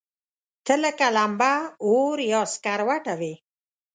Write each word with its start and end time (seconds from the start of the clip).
ته 0.65 0.73
لکه 0.83 1.07
لمبه، 1.15 1.53
اور 1.85 2.17
يا 2.31 2.41
سکروټه 2.53 3.13
وې 3.19 3.33